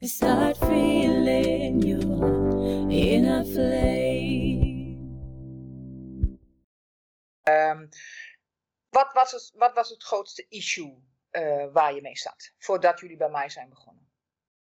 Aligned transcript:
and 0.00 0.10
start 0.10 0.56
feeling 0.56 1.82
your 1.82 2.90
inner 2.90 3.44
flame. 3.44 4.88
Ehm, 7.42 7.86
wat, 8.88 9.12
was 9.12 9.32
het, 9.32 9.52
wat 9.54 9.74
was 9.74 9.88
het 9.88 10.02
grootste 10.02 10.46
issue 10.48 11.02
eh, 11.30 11.66
waar 11.72 11.94
je 11.94 12.00
mee 12.00 12.16
zat 12.16 12.52
voordat 12.58 13.00
jullie 13.00 13.16
bij 13.16 13.30
mij 13.30 13.48
zijn 13.48 13.68
begonnen? 13.68 14.08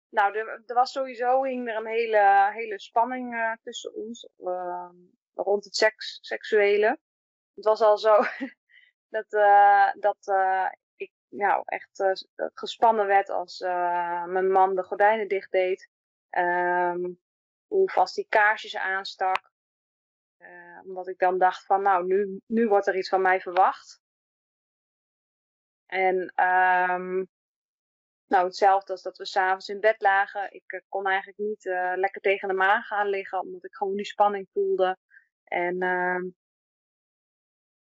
Nou, 0.08 0.36
er, 0.38 0.62
er 0.66 0.74
was 0.74 0.92
sowieso 0.92 1.42
hing 1.42 1.68
er 1.68 1.76
een 1.76 1.86
hele, 1.86 2.50
hele 2.52 2.80
spanning 2.80 3.34
eh, 3.34 3.52
tussen 3.62 3.94
ons 3.94 4.28
ehm, 4.38 4.96
rond 5.34 5.64
het 5.64 5.76
seks, 5.76 6.18
seksuele. 6.20 6.98
Het 7.54 7.64
was 7.64 7.80
al 7.80 7.98
zo 7.98 8.16
dat, 9.16 9.32
eh, 9.32 9.92
dat 9.94 10.26
eh, 10.26 10.68
nou, 11.28 11.62
echt 11.64 12.00
eh, 12.00 12.12
gespannen 12.54 13.06
werd 13.06 13.30
als 13.30 13.60
eh, 13.60 14.24
mijn 14.24 14.50
man 14.50 14.74
de 14.74 14.82
gordijnen 14.82 15.28
dicht 15.28 15.50
deed. 15.50 15.90
Ehm, 16.30 17.12
hoe 17.66 17.90
vast 17.90 18.14
die 18.14 18.26
kaarsjes 18.28 18.76
aanstak. 18.76 19.50
Eh, 20.36 20.80
omdat 20.84 21.08
ik 21.08 21.18
dan 21.18 21.38
dacht 21.38 21.64
van, 21.66 21.82
nou, 21.82 22.06
nu, 22.06 22.40
nu 22.46 22.68
wordt 22.68 22.86
er 22.86 22.96
iets 22.96 23.08
van 23.08 23.22
mij 23.22 23.40
verwacht. 23.40 24.00
En 25.86 26.32
ehm, 26.34 27.24
nou, 28.26 28.44
hetzelfde 28.44 28.92
als 28.92 29.02
dat 29.02 29.18
we 29.18 29.26
s'avonds 29.26 29.68
in 29.68 29.80
bed 29.80 30.00
lagen. 30.00 30.52
Ik 30.52 30.72
eh, 30.72 30.80
kon 30.88 31.06
eigenlijk 31.06 31.38
niet 31.38 31.66
eh, 31.66 31.92
lekker 31.94 32.20
tegen 32.20 32.48
de 32.48 32.54
maag 32.54 32.86
gaan 32.86 33.08
liggen, 33.08 33.40
omdat 33.40 33.64
ik 33.64 33.74
gewoon 33.74 33.96
die 33.96 34.04
spanning 34.04 34.48
voelde. 34.52 34.98
En 35.44 35.82
ehm, 35.82 36.24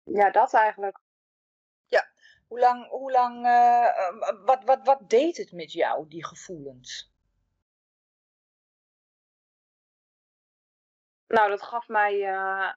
ja, 0.03 0.31
dat 0.31 0.53
eigenlijk. 0.53 0.99
Hoe 2.47 2.59
lang, 2.59 2.87
hoe 2.89 3.11
lang 3.11 3.45
eh, 3.45 4.07
eh, 4.07 4.45
wat, 4.45 4.63
wat, 4.63 4.79
wat 4.83 5.09
deed 5.09 5.37
het 5.37 5.51
met 5.51 5.71
jou, 5.71 6.07
die 6.07 6.25
gevoelens? 6.25 7.13
Nou, 11.27 11.49
dat 11.49 11.63
gaf 11.63 11.87
mij, 11.87 12.23
eh, 12.23 12.73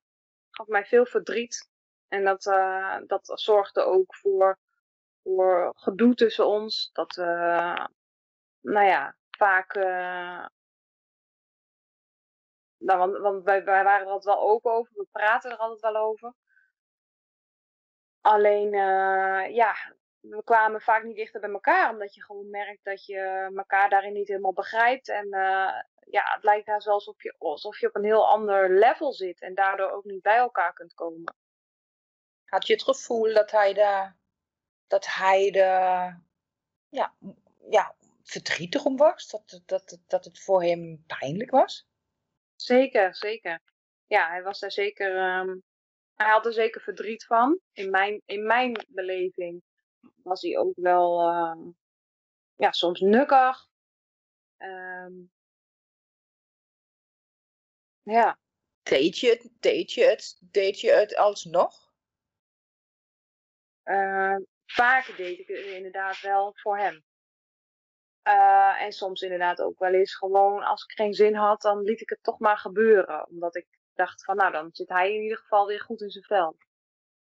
gaf 0.51 0.67
mij 0.67 0.85
veel 0.85 1.07
verdriet. 1.07 1.71
En 2.09 2.25
dat, 2.25 2.47
eh, 2.47 2.97
dat 3.07 3.31
zorgde 3.41 3.83
ook 3.83 4.15
voor, 4.17 4.59
voor 5.23 5.73
gedoe 5.77 6.15
tussen 6.15 6.47
ons. 6.47 6.91
Dat 6.93 7.15
we, 7.15 7.25
nou 8.61 8.87
ja, 8.87 9.17
vaak. 9.31 9.75
nou, 12.79 12.99
want 12.99 13.19
want 13.19 13.45
wij, 13.45 13.65
wij 13.65 13.85
waren 13.85 14.07
er 14.07 14.13
altijd 14.13 14.35
wel 14.37 14.49
open 14.49 14.73
over. 14.73 14.93
We 14.95 15.07
praten 15.13 15.51
er 15.51 15.57
altijd 15.57 15.81
wel 15.93 15.97
over. 15.97 16.35
Alleen, 18.21 18.75
eh, 18.75 19.55
ja, 19.55 19.75
we 20.21 20.43
kwamen 20.45 20.81
vaak 20.81 21.05
niet 21.05 21.17
dichter 21.17 21.41
bij 21.41 21.51
elkaar. 21.51 21.91
Omdat 21.91 22.15
je 22.15 22.23
gewoon 22.25 22.51
merkt 22.51 22.85
dat 22.85 23.05
je 23.05 23.51
elkaar 23.57 23.89
daarin 23.91 24.13
niet 24.13 24.29
helemaal 24.29 24.53
begrijpt. 24.53 25.09
En 25.09 25.25
eh, 25.33 25.83
ja, 26.11 26.23
het 26.35 26.43
lijkt 26.45 26.67
daar 26.67 26.83
zelfs 26.83 27.07
alsof 27.07 27.23
je, 27.23 27.35
alsof 27.39 27.81
je 27.81 27.89
op 27.89 27.97
een 27.97 28.05
heel 28.05 28.29
ander 28.29 28.79
level 28.79 29.13
zit. 29.13 29.41
En 29.41 29.55
daardoor 29.55 29.91
ook 29.91 30.05
niet 30.05 30.23
bij 30.23 30.37
elkaar 30.37 30.73
kunt 30.73 30.95
komen. 30.95 31.35
Had 32.45 32.67
je 32.67 32.73
het 32.73 32.83
gevoel 32.83 33.35
dat 33.35 33.51
hij 33.51 33.73
daar, 33.75 34.17
dat 34.87 35.07
hij 35.07 35.53
er, 35.53 36.23
ja, 36.89 37.15
ja, 37.71 37.95
verdrietig 38.23 38.85
om 38.85 38.97
was? 38.97 39.29
Dat, 39.29 39.43
het- 39.47 39.69
dat, 39.69 39.99
dat 40.07 40.25
het 40.25 40.41
voor 40.41 40.63
hem 40.63 41.05
pijnlijk 41.07 41.51
was? 41.51 41.87
Zeker, 42.57 43.15
zeker. 43.15 43.61
Ja, 44.07 44.29
hij 44.29 44.43
was 44.43 44.59
daar 44.59 44.73
zeker. 44.73 45.17
ehm, 45.17 45.57
hij 46.19 46.31
had 46.31 46.47
er 46.47 46.53
zeker 46.53 46.81
verdriet 46.81 47.27
van. 47.27 47.61
In 47.73 47.91
mijn, 47.91 48.23
in 48.27 48.47
mijn 48.47 48.87
beleving 48.89 49.63
was 50.23 50.43
hij 50.43 50.59
ook 50.59 50.73
wel. 50.77 51.21
ehm, 51.21 51.61
ja, 52.57 52.73
soms 52.73 53.01
nukkig. 53.01 53.69
Ehm, 54.57 55.13
ja, 58.03 58.39
Deed 58.83 59.19
je 59.19 59.29
het, 59.29 59.51
deed 59.61 59.93
je 59.93 60.05
het, 60.05 60.39
deed 60.51 60.81
je 60.81 60.91
het 60.93 61.17
alsnog? 61.17 61.93
eh, 63.83 64.37
vaker 64.67 65.17
deed 65.17 65.39
ik 65.39 65.49
het 65.49 65.59
inderdaad 65.67 66.21
wel 66.21 66.53
voor 66.57 66.79
hem. 66.79 67.05
Eh, 68.23 68.83
en 68.83 68.93
soms 68.93 69.23
inderdaad 69.23 69.61
ook 69.61 69.79
wel 69.79 69.95
eens 69.95 70.15
gewoon 70.17 70.63
als 70.63 70.85
ik 70.85 70.91
geen 70.93 71.15
zin 71.15 71.35
had, 71.35 71.61
dan 71.63 71.83
liet 71.83 72.01
ik 72.01 72.09
het 72.09 72.23
toch 72.23 72.39
maar 72.39 72.59
gebeuren. 72.59 73.29
Omdat 73.29 73.57
ik 73.57 73.78
dacht 73.99 74.25
van 74.25 74.37
nou, 74.37 74.53
dan 74.53 74.69
zit 74.73 74.89
hij 74.89 75.15
in 75.15 75.23
ieder 75.23 75.39
geval 75.39 75.67
weer 75.67 75.81
goed 75.81 76.01
in 76.01 76.11
zijn 76.11 76.25
vel. 76.25 76.57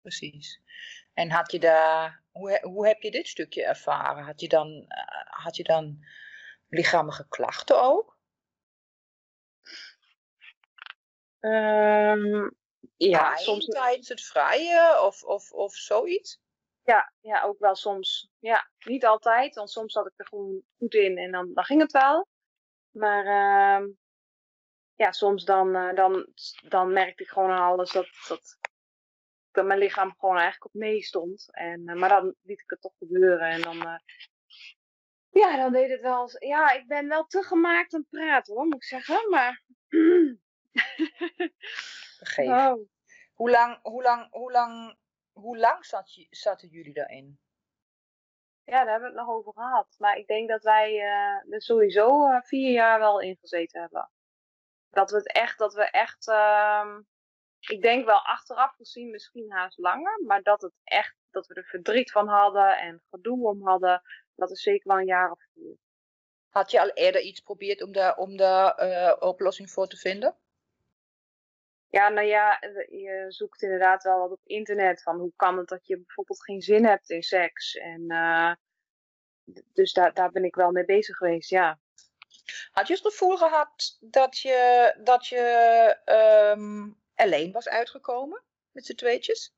Precies. 0.01 0.61
En 1.13 1.29
had 1.29 1.51
je 1.51 1.59
daar, 1.59 2.23
hoe, 2.31 2.59
hoe 2.61 2.87
heb 2.87 3.01
je 3.01 3.11
dit 3.11 3.27
stukje 3.27 3.65
ervaren? 3.65 4.23
Had 4.23 4.41
je 4.41 4.47
dan, 4.47 4.85
eh, 4.87 5.43
had 5.43 5.55
je 5.55 5.63
dan 5.63 6.05
lichamelijke 6.67 7.27
klachten 7.27 7.81
ook? 7.81 8.19
Ehm, 11.39 12.49
ja, 12.97 13.35
soms 13.35 13.65
tijdens 13.65 14.07
het 14.07 14.21
vrije 14.21 15.01
of, 15.01 15.23
of, 15.23 15.51
of 15.51 15.73
zoiets? 15.73 16.39
Ja, 16.83 17.13
ja, 17.21 17.43
ook 17.43 17.59
wel 17.59 17.75
soms. 17.75 18.29
Ja, 18.39 18.71
niet 18.79 19.05
altijd, 19.05 19.55
want 19.55 19.71
soms 19.71 19.93
zat 19.93 20.05
ik 20.05 20.13
er 20.15 20.27
gewoon 20.27 20.63
goed 20.77 20.93
in 20.93 21.17
en 21.17 21.31
dan, 21.31 21.53
dan 21.53 21.63
ging 21.63 21.81
het 21.81 21.91
wel. 21.91 22.27
Maar 22.91 23.25
ehm, 23.25 23.89
ja, 25.01 25.11
soms 25.11 25.45
dan, 25.45 25.75
eh, 25.75 25.95
dan, 25.95 26.27
dan 26.67 26.93
merkte 26.93 27.23
ik 27.23 27.29
gewoon 27.29 27.51
aan 27.51 27.71
alles 27.71 27.91
dat, 27.91 28.07
dat, 28.27 28.57
dat 29.51 29.65
mijn 29.65 29.79
lichaam 29.79 30.13
gewoon 30.17 30.37
eigenlijk 30.37 30.65
op 30.65 30.81
nee 30.81 31.01
stond. 31.01 31.47
En, 31.51 31.87
eh, 31.87 31.95
maar 31.95 32.09
dan 32.09 32.35
liet 32.41 32.61
ik 32.61 32.69
het 32.69 32.81
toch 32.81 32.97
gebeuren 32.97 33.49
en 33.49 33.61
dan, 33.61 33.81
eh, 33.81 33.99
ja, 35.29 35.57
dan 35.57 35.71
deed 35.71 35.89
het 35.89 36.01
wel. 36.01 36.29
Ja, 36.39 36.71
ik 36.71 36.87
ben 36.87 37.07
wel 37.07 37.25
te 37.25 37.43
gemaakt 37.43 37.93
aan 37.93 37.99
het 37.99 38.09
praten 38.09 38.53
hoor, 38.53 38.65
moet 38.65 38.75
ik 38.75 38.83
zeggen. 38.83 39.29
Maar. 39.29 39.63
Geef. 42.33 42.47
oh. 42.47 42.89
Hoe 43.33 43.49
lang, 43.49 43.79
hoe 43.81 44.01
lang, 44.01 44.27
hoe 44.31 44.51
lang, 44.51 44.97
hoe 45.31 45.57
lang 45.57 45.85
zat 45.85 46.13
je, 46.13 46.27
zaten 46.29 46.67
jullie 46.67 46.93
daarin? 46.93 47.39
Ja, 48.63 48.83
daar 48.83 48.91
hebben 48.91 49.11
we 49.11 49.17
het 49.17 49.27
nog 49.27 49.35
over 49.35 49.53
gehad. 49.53 49.95
Maar 49.97 50.17
ik 50.17 50.27
denk 50.27 50.49
dat 50.49 50.63
wij 50.63 50.99
er 51.49 51.61
sowieso 51.61 52.39
vier 52.41 52.71
jaar 52.71 52.99
wel 52.99 53.19
in 53.19 53.37
gezeten 53.39 53.81
hebben. 53.81 54.09
Dat 54.91 55.11
we 55.11 55.17
het 55.17 55.31
echt, 55.31 55.57
dat 55.57 55.73
we 55.73 55.83
echt, 55.83 56.27
ehm, 56.27 57.01
ik 57.59 57.81
denk 57.81 58.05
wel 58.05 58.25
achteraf 58.25 58.75
gezien 58.75 59.09
misschien 59.09 59.51
haast 59.51 59.77
langer, 59.77 60.21
maar 60.25 60.41
dat 60.41 60.61
het 60.61 60.73
echt, 60.83 61.15
dat 61.31 61.47
we 61.47 61.53
er 61.53 61.65
verdriet 61.65 62.11
van 62.11 62.27
hadden 62.27 62.77
en 62.77 63.01
gedoe 63.09 63.47
om 63.47 63.67
hadden, 63.67 64.01
dat 64.35 64.51
is 64.51 64.61
zeker 64.61 64.87
wel 64.87 64.99
een 64.99 65.05
jaar 65.05 65.31
of 65.31 65.39
vier. 65.53 65.77
Had 66.49 66.71
je 66.71 66.81
al 66.81 66.89
eerder 66.89 67.21
iets 67.21 67.39
geprobeerd 67.39 67.81
om 67.81 67.91
daar 67.91 68.17
om 68.17 68.37
daar 68.37 68.75
eh, 68.75 69.15
oplossing 69.19 69.71
voor 69.71 69.87
te 69.87 69.97
vinden? 69.97 70.35
Ja, 71.89 72.09
nou 72.09 72.27
ja, 72.27 72.57
je 72.89 73.25
zoekt 73.27 73.61
inderdaad 73.61 74.03
wel 74.03 74.19
wat 74.19 74.31
op 74.31 74.39
internet 74.43 75.03
van 75.03 75.19
hoe 75.19 75.33
kan 75.35 75.57
het 75.57 75.67
dat 75.67 75.87
je 75.87 75.97
bijvoorbeeld 75.97 76.43
geen 76.43 76.61
zin 76.61 76.85
hebt 76.85 77.09
in 77.09 77.23
seks. 77.23 77.75
En 77.75 78.05
eh, 78.07 78.51
d- 79.53 79.63
dus 79.73 79.93
daar, 79.93 80.13
daar 80.13 80.31
ben 80.31 80.43
ik 80.43 80.55
wel 80.55 80.71
mee 80.71 80.85
bezig 80.85 81.17
geweest, 81.17 81.49
ja. 81.49 81.79
Had 82.71 82.87
je 82.87 82.93
het 82.93 83.01
gevoel 83.01 83.37
gehad 83.37 83.97
dat 83.99 84.39
je, 84.39 84.93
dat 85.03 85.27
je 85.27 85.37
ehm, 86.05 86.89
alleen 87.15 87.51
was 87.51 87.69
uitgekomen 87.69 88.43
met 88.71 88.85
z'n 88.85 88.95
tweetjes? 88.95 89.53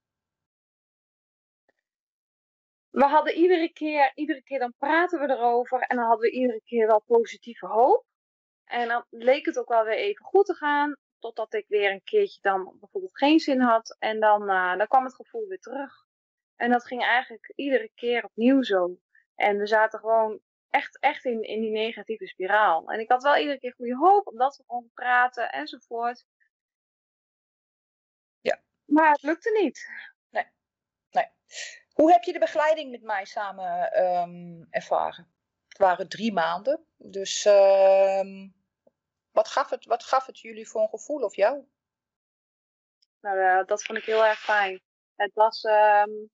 we 2.93 3.05
hadden 3.05 3.33
iedere 3.33 3.69
keer, 3.69 4.11
iedere 4.15 4.41
keer 4.41 4.59
dan 4.59 4.73
praten 4.77 5.19
we 5.19 5.29
erover 5.29 5.79
en 5.79 5.95
dan 5.95 6.05
hadden 6.05 6.29
we 6.29 6.35
iedere 6.35 6.61
keer 6.65 6.87
wel 6.87 7.03
positieve 7.05 7.65
hoop. 7.65 8.05
En 8.65 8.87
dan 8.87 9.05
leek 9.09 9.45
het 9.45 9.59
ook 9.59 9.69
wel 9.69 9.83
weer 9.83 9.97
even 9.97 10.25
goed 10.25 10.45
te 10.45 10.53
gaan, 10.53 10.95
totdat 11.19 11.53
ik 11.53 11.65
weer 11.67 11.91
een 11.91 12.03
keertje 12.03 12.39
dan 12.41 12.77
bijvoorbeeld 12.79 13.17
geen 13.17 13.39
zin 13.39 13.61
had 13.61 13.95
en 13.99 14.19
dan, 14.19 14.49
eh, 14.49 14.77
dan 14.77 14.87
kwam 14.87 15.03
het 15.03 15.15
gevoel 15.15 15.47
weer 15.47 15.59
terug. 15.59 16.05
En 16.55 16.71
dat 16.71 16.85
ging 16.85 17.03
eigenlijk 17.03 17.51
iedere 17.55 17.91
keer 17.95 18.23
opnieuw 18.23 18.61
zo. 18.61 18.97
En 19.35 19.57
we 19.57 19.67
zaten 19.67 19.99
gewoon 19.99 20.39
echt, 20.73 20.99
echt 20.99 21.25
in, 21.25 21.41
in 21.41 21.61
die 21.61 21.71
negatieve 21.71 22.27
spiraal. 22.27 22.91
En 22.91 22.99
ik 22.99 23.09
had 23.09 23.23
wel 23.23 23.37
iedere 23.37 23.59
keer 23.59 23.73
goede 23.73 23.95
hoop, 23.95 24.27
omdat 24.27 24.57
we 24.57 24.63
gewoon 24.67 24.89
praten 24.93 25.51
enzovoort. 25.51 26.25
Ja. 28.41 28.61
Maar 28.85 29.11
het 29.11 29.21
lukte 29.21 29.59
niet. 29.61 29.87
Hoe 31.93 32.11
heb 32.11 32.23
je 32.23 32.33
de 32.33 32.39
begeleiding 32.39 32.91
met 32.91 33.01
mij 33.01 33.25
samen 33.25 33.91
ehm, 33.91 34.63
ervaren? 34.69 35.33
Het 35.67 35.77
waren 35.77 36.09
drie 36.09 36.33
maanden. 36.33 36.85
Dus 36.97 37.45
ehm, 37.45 38.47
Wat 39.31 39.47
gaf, 39.47 39.69
het, 39.69 39.85
wat 39.85 40.03
gaf 40.03 40.25
het 40.25 40.39
jullie 40.39 40.67
voor 40.67 40.81
een 40.81 40.89
gevoel 40.89 41.23
of 41.23 41.35
jou? 41.35 41.65
Nou, 43.19 43.37
uh, 43.37 43.65
dat 43.65 43.83
vond 43.83 43.97
ik 43.97 44.05
heel 44.05 44.25
erg 44.25 44.39
fijn. 44.39 44.81
Het 45.15 45.33
was, 45.33 45.63
um, 45.63 46.29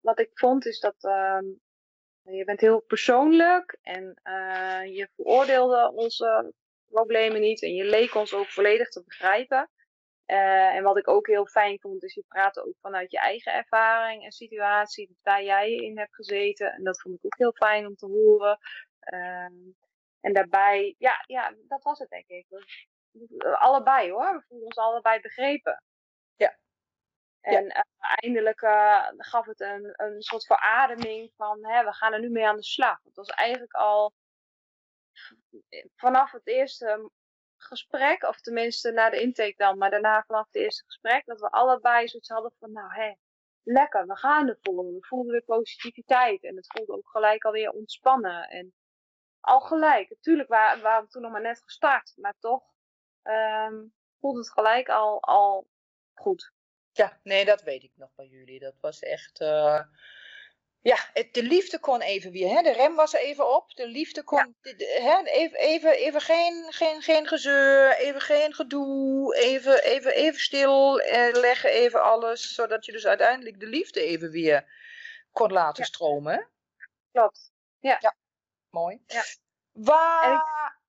wat 0.00 0.18
ik 0.18 0.30
vond 0.34 0.66
is 0.66 0.80
dat 0.80 1.04
um, 1.04 1.60
je 2.24 2.44
bent 2.44 2.60
heel 2.60 2.80
persoonlijk 2.80 3.78
en 3.82 4.20
uh, 4.24 4.96
je 4.96 5.08
veroordeelde 5.16 5.92
onze 5.94 6.52
problemen 6.90 7.40
niet 7.40 7.62
en 7.62 7.74
je 7.74 7.84
leek 7.84 8.14
ons 8.14 8.34
ook 8.34 8.46
volledig 8.46 8.88
te 8.88 9.02
begrijpen. 9.04 9.70
Uh, 10.26 10.74
en 10.74 10.82
wat 10.82 10.96
ik 10.96 11.08
ook 11.08 11.26
heel 11.26 11.46
fijn 11.46 11.80
vond, 11.80 12.04
is 12.04 12.14
je 12.14 12.24
praat 12.28 12.58
ook 12.58 12.74
vanuit 12.80 13.10
je 13.10 13.18
eigen 13.18 13.52
ervaring 13.52 14.24
en 14.24 14.32
situatie 14.32 15.16
waar 15.22 15.42
jij 15.42 15.74
in 15.74 15.98
hebt 15.98 16.14
gezeten. 16.14 16.72
En 16.72 16.84
dat 16.84 17.00
vond 17.00 17.14
ik 17.14 17.24
ook 17.24 17.38
heel 17.38 17.52
fijn 17.52 17.86
om 17.86 17.94
te 17.94 18.06
horen. 18.06 18.58
Uh, 19.12 19.44
en 20.20 20.32
daarbij, 20.32 20.94
ja, 20.98 21.24
ja, 21.26 21.54
dat 21.68 21.82
was 21.82 21.98
het 21.98 22.08
denk 22.08 22.28
ik. 22.28 22.46
Allebei 23.58 24.10
hoor, 24.10 24.34
we 24.34 24.44
voelden 24.48 24.66
ons 24.66 24.76
allebei 24.76 25.20
begrepen. 25.20 25.82
Ja. 26.36 26.56
En 27.44 27.64
ja. 27.64 27.76
Uh, 27.76 27.82
eindelijk 27.98 28.60
uh, 28.60 29.08
gaf 29.16 29.46
het 29.46 29.60
een, 29.60 29.92
een 29.96 30.22
soort 30.22 30.46
verademing 30.46 31.32
van, 31.36 31.66
hè, 31.66 31.84
we 31.84 31.92
gaan 31.92 32.12
er 32.12 32.20
nu 32.20 32.30
mee 32.30 32.46
aan 32.46 32.56
de 32.56 32.64
slag. 32.64 33.00
Het 33.02 33.14
was 33.14 33.28
eigenlijk 33.28 33.72
al 33.72 34.14
vanaf 35.96 36.30
het 36.30 36.46
eerste 36.46 37.10
gesprek, 37.56 38.22
of 38.22 38.40
tenminste 38.40 38.90
na 38.90 39.10
de 39.10 39.20
intake 39.20 39.54
dan, 39.56 39.78
maar 39.78 39.90
daarna 39.90 40.24
vanaf 40.26 40.46
het 40.46 40.54
eerste 40.54 40.84
gesprek, 40.84 41.26
dat 41.26 41.40
we 41.40 41.50
allebei 41.50 42.08
zoiets 42.08 42.28
hadden 42.28 42.52
van, 42.58 42.72
nou 42.72 42.92
hé, 42.92 43.14
lekker, 43.62 44.06
we 44.06 44.16
gaan 44.16 44.48
ervoor. 44.48 44.84
We 44.84 45.06
voelden 45.06 45.32
weer 45.32 45.44
positiviteit 45.44 46.44
en 46.44 46.56
het 46.56 46.72
voelde 46.72 46.92
ook 46.92 47.08
gelijk 47.08 47.44
alweer 47.44 47.70
ontspannen. 47.70 48.48
En 48.48 48.74
al 49.40 49.60
gelijk, 49.60 50.08
natuurlijk 50.08 50.48
waren, 50.48 51.02
we 51.02 51.08
toen 51.08 51.22
nog 51.22 51.32
maar 51.32 51.40
net 51.40 51.62
gestart, 51.62 52.12
maar 52.16 52.34
toch 52.38 52.62
um, 53.22 53.94
voelde 54.20 54.38
het 54.38 54.52
gelijk 54.52 54.88
al, 54.88 55.22
al 55.22 55.68
goed. 56.14 56.52
Ja, 56.96 57.20
nee, 57.22 57.44
dat 57.44 57.62
weet 57.62 57.82
ik 57.82 57.92
nog 57.94 58.10
bij 58.14 58.26
jullie. 58.26 58.58
Dat 58.58 58.80
was 58.80 58.98
echt. 59.00 59.40
Uh, 59.40 59.80
ja, 60.80 60.96
het, 61.12 61.34
de 61.34 61.42
liefde 61.42 61.78
kon 61.78 62.00
even 62.00 62.30
weer. 62.30 62.54
Hè? 62.54 62.62
De 62.62 62.72
rem 62.72 62.94
was 62.94 63.12
even 63.12 63.54
op. 63.54 63.74
De 63.74 63.86
liefde 63.86 64.22
kon. 64.22 64.38
Ja. 64.38 64.52
De, 64.60 64.76
de, 64.76 65.00
hè? 65.02 65.30
Even, 65.30 65.58
even, 65.58 65.92
even 65.92 66.20
geen, 66.20 66.72
geen, 66.72 67.02
geen 67.02 67.26
gezeur. 67.26 67.96
Even 67.96 68.20
geen 68.20 68.54
gedoe. 68.54 69.36
Even, 69.36 69.82
even, 69.82 70.14
even 70.14 70.40
stil 70.40 71.00
eh, 71.00 71.34
leggen. 71.34 71.70
Even 71.70 72.02
alles. 72.02 72.54
Zodat 72.54 72.84
je 72.84 72.92
dus 72.92 73.06
uiteindelijk 73.06 73.60
de 73.60 73.66
liefde 73.66 74.00
even 74.00 74.30
weer 74.30 74.72
kon 75.32 75.52
laten 75.52 75.82
ja. 75.82 75.88
stromen. 75.88 76.48
Klopt. 77.12 77.52
Ja. 77.78 77.96
ja. 78.00 78.16
Mooi. 78.70 79.02
Ja. 79.06 79.22
Waar. 79.72 80.32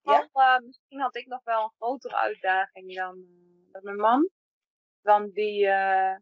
Ik, 0.03 0.29
uh, 0.33 0.57
misschien 0.59 0.99
had 0.99 1.15
ik 1.15 1.27
nog 1.27 1.43
wel 1.43 1.63
een 1.63 1.73
grotere 1.77 2.15
uitdaging 2.15 2.95
dan, 2.95 3.17
uh, 3.17 3.71
dan 3.71 3.83
mijn 3.83 3.97
man. 3.97 4.29
Want 5.05 5.33
die, 5.33 5.65
uh, 5.65 6.15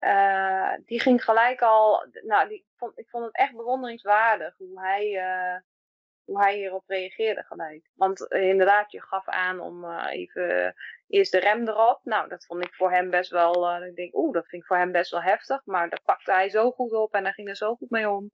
uh, 0.00 0.72
die 0.84 1.00
ging 1.00 1.24
gelijk 1.24 1.62
al, 1.62 2.06
nou, 2.22 2.48
die, 2.48 2.66
vond, 2.76 2.98
ik 2.98 3.08
vond 3.08 3.24
het 3.24 3.36
echt 3.36 3.56
bewonderingswaardig 3.56 4.56
hoe 4.56 4.80
hij, 4.80 5.10
uh, 5.12 5.60
hoe 6.24 6.40
hij 6.40 6.56
hierop 6.56 6.82
reageerde 6.86 7.42
gelijk. 7.42 7.90
Want 7.94 8.32
inderdaad, 8.32 8.92
je 8.92 9.02
gaf 9.02 9.28
aan 9.28 9.60
om 9.60 9.98
even 9.98 10.74
eerst 11.08 11.32
de 11.32 11.38
rem 11.38 11.68
erop. 11.68 12.00
Nou, 12.04 12.28
dat 12.28 12.46
vond 12.46 12.64
ik 12.64 12.74
voor 12.74 12.90
hem 12.90 13.10
best 13.10 13.30
wel, 13.30 13.84
ik 13.84 13.96
denk, 13.96 14.14
oeh, 14.14 14.32
dat 14.32 14.46
vind 14.46 14.62
ik 14.62 14.68
voor 14.68 14.76
hem 14.76 14.92
best 14.92 15.10
wel 15.10 15.22
heftig. 15.22 15.64
Maar 15.64 15.90
dat 15.90 16.02
pakte 16.02 16.32
hij 16.32 16.48
zo 16.48 16.70
goed 16.70 16.92
op 16.92 17.14
en 17.14 17.22
daar 17.22 17.34
ging 17.34 17.48
er 17.48 17.56
zo 17.56 17.74
goed 17.74 17.90
mee 17.90 18.10
om. 18.10 18.30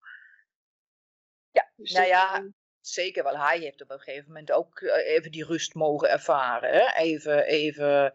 Ja, 1.50 1.70
dus 1.76 1.92
nou 1.92 2.06
ja, 2.06 2.42
Zeker 2.80 3.24
wel, 3.24 3.38
hij 3.38 3.58
heeft 3.58 3.82
op 3.82 3.90
een 3.90 3.98
gegeven 3.98 4.26
moment 4.26 4.52
ook 4.52 4.80
even 4.80 5.30
die 5.30 5.44
rust 5.44 5.74
mogen 5.74 6.10
ervaren. 6.10 6.72
Hè? 6.72 6.94
Even, 6.96 7.44
even 7.44 8.12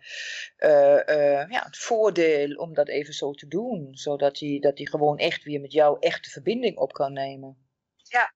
uh, 0.58 1.00
uh, 1.06 1.50
ja, 1.50 1.64
het 1.64 1.78
voordeel 1.78 2.56
om 2.56 2.74
dat 2.74 2.88
even 2.88 3.14
zo 3.14 3.32
te 3.32 3.48
doen. 3.48 3.90
Zodat 3.92 4.40
hij, 4.40 4.58
dat 4.60 4.78
hij 4.78 4.88
gewoon 4.88 5.18
echt 5.18 5.44
weer 5.44 5.62
met 5.62 5.72
jou 5.72 5.98
echte 6.00 6.30
verbinding 6.30 6.78
op 6.78 6.94
kan 6.94 7.14
nemen. 7.14 7.68
Ja. 7.96 8.34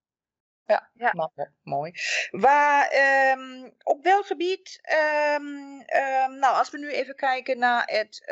Ja, 0.65 0.89
ja. 0.93 1.13
Maar, 1.13 1.53
mooi. 1.61 1.91
Waar, 2.31 2.91
um, 3.31 3.73
op 3.83 4.03
welk 4.03 4.25
gebied, 4.25 4.81
um, 5.35 5.45
um, 5.45 6.39
nou 6.39 6.55
als 6.55 6.71
we 6.71 6.77
nu 6.77 6.91
even 6.91 7.15
kijken 7.15 7.59
naar 7.59 7.83
het 7.85 8.23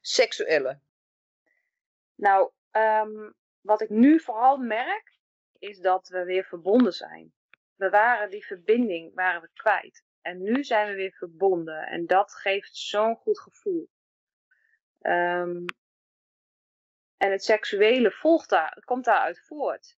seksuele. 0.00 0.78
Nou, 2.14 2.50
wat 3.60 3.80
ik 3.80 3.88
nu 3.88 4.20
vooral 4.20 4.56
merk, 4.56 5.18
is 5.62 5.78
dat 5.78 6.08
we 6.08 6.24
weer 6.24 6.44
verbonden 6.44 6.92
zijn. 6.92 7.32
We 7.76 7.90
waren 7.90 8.30
die 8.30 8.46
verbinding 8.46 9.14
waren 9.14 9.40
we 9.40 9.48
kwijt. 9.54 10.04
En 10.20 10.42
nu 10.42 10.64
zijn 10.64 10.88
we 10.88 10.94
weer 10.94 11.12
verbonden. 11.12 11.86
En 11.86 12.06
dat 12.06 12.34
geeft 12.34 12.76
zo'n 12.76 13.16
goed 13.16 13.40
gevoel. 13.40 13.88
Um, 15.00 15.64
en 17.16 17.30
het 17.30 17.44
seksuele 17.44 18.10
volgt 18.10 18.48
daar, 18.48 18.82
komt 18.84 19.04
daaruit 19.04 19.40
voort. 19.46 19.96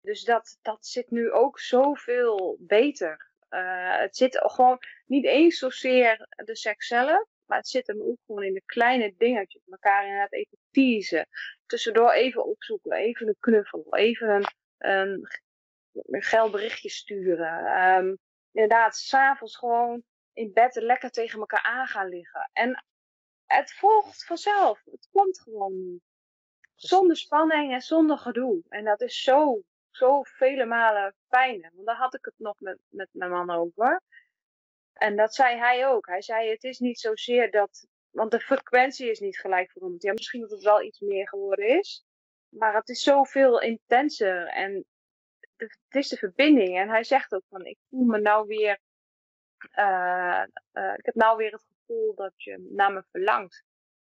Dus 0.00 0.24
dat, 0.24 0.58
dat 0.62 0.86
zit 0.86 1.10
nu 1.10 1.32
ook 1.32 1.58
zoveel 1.58 2.56
beter. 2.60 3.30
Uh, 3.50 3.98
het 3.98 4.16
zit 4.16 4.38
gewoon 4.42 4.78
niet 5.06 5.24
eens 5.24 5.58
zozeer 5.58 6.26
de 6.44 6.56
seks 6.56 6.86
zelf, 6.86 7.28
maar 7.46 7.58
het 7.58 7.68
zit 7.68 7.86
hem 7.86 8.02
ook 8.02 8.18
gewoon 8.26 8.42
in 8.42 8.54
de 8.54 8.62
kleine 8.66 9.14
dingetjes. 9.16 9.62
Elkaar 9.70 10.02
inderdaad 10.04 10.32
even 10.32 10.58
teasen. 10.70 11.28
Tussendoor 11.66 12.12
even 12.12 12.44
opzoeken, 12.44 12.92
even 12.92 13.28
een 13.28 13.36
knuffel, 13.40 13.86
even 13.90 14.28
een, 14.28 14.46
um, 14.78 15.20
een 15.92 16.22
geil 16.22 16.50
berichtje 16.50 16.88
sturen. 16.88 17.82
Um, 17.82 18.18
inderdaad, 18.52 18.96
s'avonds 18.96 19.56
gewoon 19.56 20.02
in 20.32 20.52
bed 20.52 20.74
lekker 20.74 21.10
tegen 21.10 21.38
elkaar 21.38 21.62
aan 21.62 21.86
gaan 21.86 22.08
liggen. 22.08 22.50
En 22.52 22.84
het 23.46 23.72
volgt 23.72 24.24
vanzelf. 24.24 24.82
Het 24.84 25.08
komt 25.12 25.40
gewoon 25.40 26.00
zonder 26.74 27.16
spanning 27.16 27.72
en 27.72 27.80
zonder 27.80 28.18
gedoe. 28.18 28.62
En 28.68 28.84
dat 28.84 29.00
is 29.00 29.22
zo, 29.22 29.62
zo 29.90 30.22
vele 30.22 30.64
malen 30.64 31.14
fijner. 31.28 31.70
Want 31.74 31.86
daar 31.86 31.96
had 31.96 32.14
ik 32.14 32.24
het 32.24 32.34
nog 32.36 32.54
met, 32.58 32.78
met 32.88 33.08
mijn 33.12 33.30
man 33.30 33.50
over. 33.50 34.02
En 34.92 35.16
dat 35.16 35.34
zei 35.34 35.56
hij 35.56 35.86
ook. 35.88 36.06
Hij 36.06 36.22
zei, 36.22 36.50
het 36.50 36.64
is 36.64 36.78
niet 36.78 37.00
zozeer 37.00 37.50
dat... 37.50 37.86
Want 38.10 38.30
de 38.30 38.40
frequentie 38.40 39.10
is 39.10 39.20
niet 39.20 39.38
gelijk 39.38 39.70
veranderd. 39.70 40.02
Ja, 40.02 40.12
misschien 40.12 40.40
dat 40.40 40.50
het 40.50 40.62
wel 40.62 40.82
iets 40.82 41.00
meer 41.00 41.28
geworden 41.28 41.78
is. 41.78 42.04
Maar 42.58 42.74
het 42.74 42.88
is 42.88 43.02
zoveel 43.02 43.60
intenser 43.60 44.46
en 44.46 44.84
de, 45.56 45.76
het 45.88 45.94
is 45.94 46.08
de 46.08 46.16
verbinding. 46.16 46.78
En 46.78 46.88
hij 46.88 47.04
zegt 47.04 47.34
ook 47.34 47.44
van, 47.48 47.64
ik 47.64 47.78
voel 47.88 48.04
me 48.04 48.20
nou 48.20 48.46
weer, 48.46 48.80
uh, 49.78 50.44
uh, 50.72 50.94
ik 50.96 51.04
heb 51.04 51.14
nou 51.14 51.36
weer 51.36 51.52
het 51.52 51.64
gevoel 51.76 52.14
dat 52.14 52.32
je 52.36 52.68
naar 52.70 52.92
me 52.92 53.04
verlangt. 53.10 53.64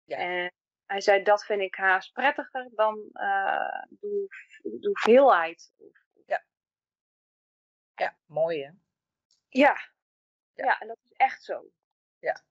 Ja. 0.05 0.17
En 0.17 0.53
hij 0.87 1.01
zei, 1.01 1.23
dat 1.23 1.45
vind 1.45 1.61
ik 1.61 1.75
haast 1.75 2.13
prettiger 2.13 2.69
dan 2.75 3.09
uh, 3.13 3.83
de, 3.89 4.27
de 4.63 4.87
hoeveelheid. 4.87 5.73
Ja. 6.27 6.45
Ja, 7.95 8.17
mooi 8.27 8.63
hè? 8.65 8.71
Ja. 9.49 9.77
ja. 10.53 10.65
Ja, 10.65 10.81
en 10.81 10.87
dat 10.87 10.99
is 11.03 11.13
echt 11.13 11.43
zo. 11.43 11.71
Ja. 12.19 12.43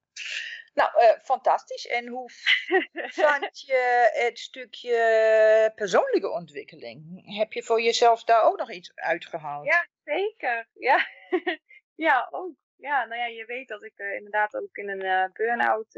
Nou, 0.75 0.89
uh, 1.01 1.19
fantastisch. 1.23 1.87
En 1.87 2.07
hoe 2.07 2.29
vond 3.21 3.59
je 3.59 4.09
het 4.13 4.39
stukje 4.39 5.71
persoonlijke 5.75 6.29
ontwikkeling? 6.29 7.21
Heb 7.37 7.53
je 7.53 7.63
voor 7.63 7.81
jezelf 7.81 8.23
daar 8.23 8.43
ook 8.43 8.57
nog 8.57 8.71
iets 8.71 8.95
uitgehaald? 8.95 9.65
Ja, 9.65 9.87
zeker. 10.03 10.67
Ja, 10.73 11.07
ja 12.07 12.27
ook. 12.31 12.55
Ja, 12.77 13.05
nou 13.05 13.19
ja, 13.21 13.25
je 13.25 13.45
weet 13.45 13.67
dat 13.67 13.83
ik 13.83 13.99
uh, 13.99 14.15
inderdaad 14.15 14.55
ook 14.55 14.75
in 14.77 14.89
een 14.89 15.03
uh, 15.03 15.25
burn-out 15.33 15.91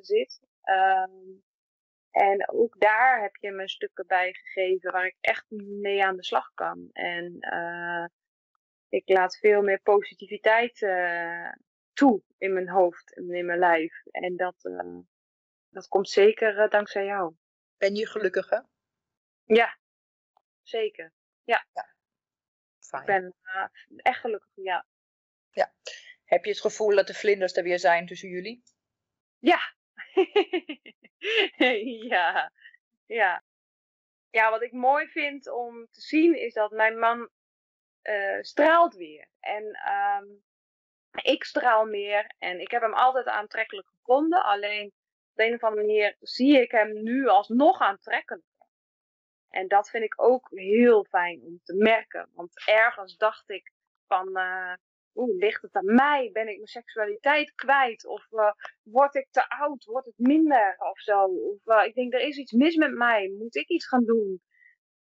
zit. 0.00 0.40
Um, 0.64 1.44
en 2.10 2.48
ook 2.48 2.80
daar 2.80 3.22
heb 3.22 3.36
je 3.36 3.50
me 3.50 3.68
stukken 3.68 4.06
bij 4.06 4.32
gegeven 4.32 4.92
waar 4.92 5.06
ik 5.06 5.16
echt 5.20 5.44
mee 5.50 6.04
aan 6.04 6.16
de 6.16 6.24
slag 6.24 6.50
kan. 6.54 6.88
En 6.92 7.38
ik 8.88 9.08
laat 9.08 9.38
veel 9.38 9.62
meer 9.62 9.80
positiviteit 9.80 10.78
toe 11.92 12.22
in 12.38 12.52
mijn 12.52 12.68
hoofd 12.68 13.14
en 13.14 13.34
in 13.34 13.46
mijn 13.46 13.58
lijf. 13.58 14.02
En 14.10 14.36
dat, 14.36 14.64
uh, 14.64 14.98
dat 15.68 15.88
komt 15.88 16.08
zeker 16.08 16.64
uh, 16.64 16.70
dankzij 16.70 17.04
jou. 17.04 17.34
Ben 17.76 17.94
je 17.94 18.06
gelukkig, 18.06 18.50
hè? 18.50 18.60
Ja, 19.44 19.78
zeker. 20.62 21.12
Ja. 21.44 21.66
ja. 21.72 21.94
Fijn. 22.78 23.00
Ik 23.00 23.06
ben 23.06 23.34
uh, 23.42 23.66
echt 23.96 24.20
gelukkig, 24.20 24.52
ja. 24.54 24.86
Ja. 25.50 25.74
Heb 26.24 26.44
je 26.44 26.50
het 26.50 26.60
gevoel 26.60 26.94
dat 26.94 27.06
de 27.06 27.14
vlinders 27.14 27.56
er 27.56 27.62
weer 27.62 27.78
zijn 27.78 28.06
tussen 28.06 28.28
jullie? 28.28 28.62
Ja. 29.38 29.74
ja. 32.08 32.52
Ja. 33.06 33.44
Ja, 34.30 34.50
wat 34.50 34.62
ik 34.62 34.72
mooi 34.72 35.08
vind 35.08 35.50
om 35.50 35.86
te 35.90 36.00
zien 36.00 36.38
is 36.38 36.52
dat 36.52 36.70
mijn 36.70 36.98
man 36.98 37.30
straalt 38.40 38.94
weer. 38.94 39.28
En 39.40 39.64
um, 39.64 40.44
ik 41.22 41.44
straal 41.44 41.84
meer 41.84 42.34
en 42.38 42.60
ik 42.60 42.70
heb 42.70 42.82
hem 42.82 42.94
altijd 42.94 43.26
aantrekkelijk 43.26 43.88
gevonden. 43.88 44.44
Alleen 44.44 44.86
op 45.32 45.38
een 45.38 45.54
of 45.54 45.62
andere 45.62 45.86
manier 45.86 46.16
zie 46.20 46.60
ik 46.60 46.70
hem 46.70 47.02
nu 47.02 47.28
alsnog 47.28 47.80
aantrekkelijker. 47.80 48.54
En 49.48 49.68
dat 49.68 49.90
vind 49.90 50.04
ik 50.04 50.22
ook 50.22 50.48
heel 50.50 51.04
fijn 51.04 51.42
om 51.42 51.60
te 51.62 51.74
merken. 51.74 52.28
Want 52.34 52.66
ergens 52.66 53.16
dacht 53.16 53.50
ik 53.50 53.72
van, 54.06 54.28
uh, 54.38 54.74
oeh, 55.14 55.38
ligt 55.38 55.62
het 55.62 55.74
aan 55.74 55.94
mij? 55.94 56.30
Ben 56.32 56.48
ik 56.48 56.56
mijn 56.56 56.66
seksualiteit 56.66 57.54
kwijt? 57.54 58.06
Of 58.06 58.26
uh, 58.30 58.52
word 58.82 59.14
ik 59.14 59.26
te 59.30 59.48
oud? 59.48 59.84
Wordt 59.84 60.06
het 60.06 60.18
minder 60.18 60.76
of 60.78 61.00
zo? 61.00 61.24
Of 61.24 61.58
uh, 61.64 61.84
ik 61.84 61.94
denk, 61.94 62.12
er 62.12 62.20
is 62.20 62.36
iets 62.36 62.52
mis 62.52 62.76
met 62.76 62.92
mij. 62.92 63.34
Moet 63.38 63.56
ik 63.56 63.68
iets 63.68 63.88
gaan 63.88 64.04
doen? 64.04 64.42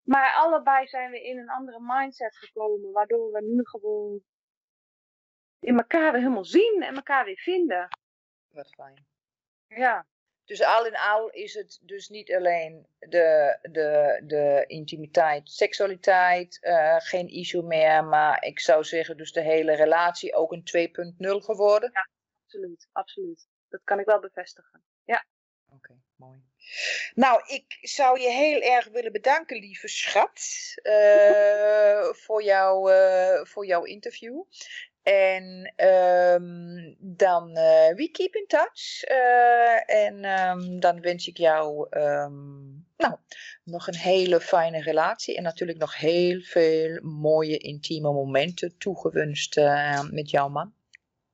Maar 0.04 0.34
allebei 0.34 0.88
zijn 0.88 1.12
we 1.12 1.22
in 1.22 1.38
een 1.38 1.50
andere 1.50 1.80
mindset 1.82 2.38
gekomen, 2.38 2.92
waardoor 2.92 3.32
we 3.32 3.42
nu 3.42 3.60
gewoon 3.64 4.22
in 5.60 5.78
elkaar 5.78 6.12
weer 6.12 6.22
helemaal 6.22 6.46
zien 6.46 6.84
en 6.84 6.96
elkaar 6.96 7.26
weer 7.26 7.38
vinden. 7.38 7.88
Wat 8.48 8.70
fijn. 8.70 9.06
Ja. 9.68 10.06
Dus 10.46 10.64
al 10.64 10.86
in 10.86 10.98
al 10.98 11.30
is 11.30 11.54
het 11.54 11.80
dus 11.82 12.10
niet 12.10 12.34
alleen 12.34 12.88
de, 13.00 13.58
de, 13.62 14.22
de 14.24 14.64
intimiteit, 14.68 15.50
seksualiteit, 15.50 16.58
uh, 16.62 16.96
geen 17.00 17.28
issue 17.28 17.64
meer, 17.64 18.04
maar 18.04 18.44
ik 18.44 18.60
zou 18.60 18.84
zeggen 18.84 19.18
dus 19.18 19.32
de 19.32 19.42
hele 19.42 19.76
relatie 19.76 20.36
ook 20.36 20.52
een 20.52 20.64
2.0 21.18 21.44
geworden. 21.44 21.90
Ja, 21.94 22.10
absoluut, 22.44 22.88
absoluut. 22.92 23.48
Dat 23.70 23.82
kan 23.84 24.00
ik 24.00 24.06
wel 24.06 24.20
bevestigen. 24.20 24.84
Ja. 25.04 25.26
Oké, 25.66 25.76
okay, 25.76 25.98
mooi. 26.16 26.46
Nou, 27.14 27.42
ik 27.46 27.78
zou 27.82 28.20
je 28.20 28.30
heel 28.30 28.62
erg 28.62 28.88
willen 28.88 29.12
bedanken, 29.12 29.58
lieve 29.58 29.88
schat, 29.88 30.42
uh, 30.84 32.14
voor, 32.14 32.44
jou, 32.44 32.92
uh, 32.92 33.46
voor 33.46 33.66
jouw 33.66 33.84
interview. 33.84 34.44
En 35.08 35.74
um, 36.36 36.96
dan 37.00 37.50
uh, 37.50 37.94
we 37.96 38.10
keep 38.12 38.36
in 38.36 38.46
touch. 38.48 39.10
Uh, 39.12 40.06
en 40.06 40.26
um, 40.26 40.80
dan 40.80 41.02
wens 41.02 41.28
ik 41.28 41.38
jou 41.38 41.88
um, 41.90 42.86
nou, 42.98 43.16
nog 43.64 43.88
een 43.88 43.96
hele 43.96 44.40
fijne 44.40 44.82
relatie. 44.82 45.38
En 45.38 45.44
natuurlijk 45.44 45.80
nog 45.80 45.98
heel 45.98 46.42
veel 46.42 47.00
mooie 47.02 47.58
intieme 47.58 48.12
momenten 48.14 48.78
toegewenst 48.78 49.58
uh, 49.58 50.10
met 50.10 50.30
jouw 50.30 50.50
man. 50.50 50.74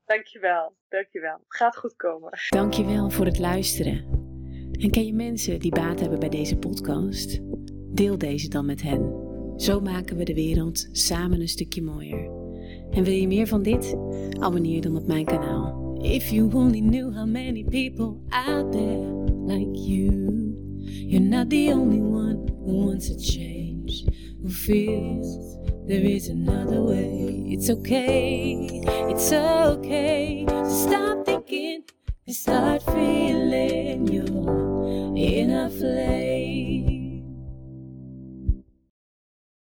Dankjewel, 0.05 0.75
dankjewel. 0.89 1.33
Het 1.33 1.55
gaat 1.55 1.77
goed 1.77 1.95
komen. 1.95 2.31
Dankjewel 2.49 3.09
voor 3.09 3.25
het 3.25 3.39
luisteren. 3.39 3.97
En 4.79 4.91
ken 4.91 5.05
je 5.05 5.13
mensen 5.13 5.59
die 5.59 5.71
baat 5.71 5.99
hebben 5.99 6.19
bij 6.19 6.29
deze 6.29 6.57
podcast? 6.57 7.39
Deel 7.95 8.17
deze 8.17 8.49
dan 8.49 8.65
met 8.65 8.81
hen. 8.81 9.31
Zo 9.57 9.79
maken 9.79 10.17
we 10.17 10.23
de 10.23 10.33
wereld 10.33 10.87
samen 10.91 11.41
een 11.41 11.47
stukje 11.47 11.81
mooier. 11.81 12.42
En 12.93 13.03
wil 13.03 13.13
je 13.13 13.27
meer 13.27 13.47
van 13.47 13.61
dit? 13.61 13.95
Abonneer 14.39 14.81
dan 14.81 14.97
op 14.97 15.07
mijn 15.07 15.25
kanaal. 15.25 15.97
If 16.01 16.29
you 16.29 16.53
only 16.53 16.79
knew 16.79 17.15
how 17.15 17.27
many 17.27 17.63
people 17.63 18.17
out 18.29 18.71
there 18.71 19.23
like 19.45 19.71
you. 19.73 20.31
You're 20.85 21.27
not 21.27 21.49
the 21.49 21.71
only 21.73 22.01
one 22.01 22.47
who 22.65 22.85
wants 22.85 23.09
a 23.09 23.17
change. 23.17 24.05
Who 24.41 24.49
feels 24.49 25.57
there 25.87 26.01
is 26.01 26.29
another 26.29 26.81
way. 26.81 27.43
It's 27.47 27.69
okay, 27.69 28.81
it's 29.09 29.31
okay 29.31 30.45
to 30.47 30.69
stop 30.69 31.25
thinking 31.25 31.83
and 32.25 32.35
start 32.35 32.83
feeling 32.83 34.07
you're 34.07 35.17
in 35.17 35.51
a 35.51 35.69
place. 35.69 36.42